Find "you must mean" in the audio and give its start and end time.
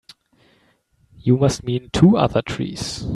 1.15-1.91